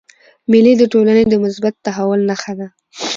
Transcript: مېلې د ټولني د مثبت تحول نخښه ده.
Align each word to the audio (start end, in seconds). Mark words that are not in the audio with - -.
مېلې 0.51 0.73
د 0.77 0.83
ټولني 0.93 1.23
د 1.29 1.33
مثبت 1.43 1.73
تحول 1.85 2.19
نخښه 2.29 2.53
ده. 2.59 2.67